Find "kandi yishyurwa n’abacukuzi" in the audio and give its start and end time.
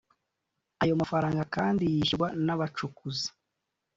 1.55-3.27